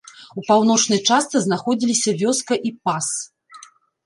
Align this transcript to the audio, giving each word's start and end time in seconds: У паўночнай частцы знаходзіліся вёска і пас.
У 0.41 0.43
паўночнай 0.47 1.01
частцы 1.09 1.37
знаходзіліся 1.45 2.15
вёска 2.23 2.53
і 2.71 2.73
пас. 2.89 3.13